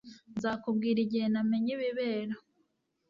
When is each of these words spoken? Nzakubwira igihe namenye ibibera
Nzakubwira 0.35 0.99
igihe 1.05 1.25
namenye 1.33 1.71
ibibera 1.75 2.33